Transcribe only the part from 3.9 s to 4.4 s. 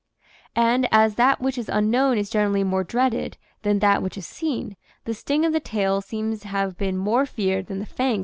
which is